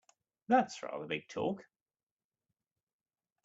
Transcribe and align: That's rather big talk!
That's 0.47 0.81
rather 0.81 1.05
big 1.05 1.27
talk! 1.27 1.63